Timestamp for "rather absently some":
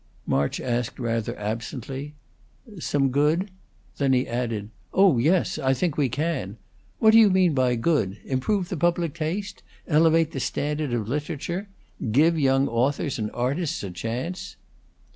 0.97-3.09